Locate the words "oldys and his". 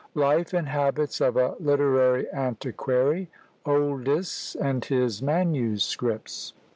3.67-5.21